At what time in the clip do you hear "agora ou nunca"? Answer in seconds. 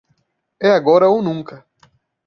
0.71-1.63